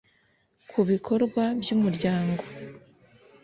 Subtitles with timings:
[0.69, 2.43] Ku bikorwa by Umuryango